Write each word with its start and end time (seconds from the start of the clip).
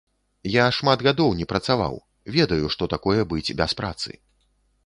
Я 0.53 0.63
шмат 0.77 1.03
гадоў 1.07 1.29
не 1.41 1.47
працаваў, 1.51 2.01
ведаю, 2.39 2.65
што 2.77 2.83
такое 2.95 3.21
быць 3.35 3.55
без 3.63 3.71
працы. 3.83 4.21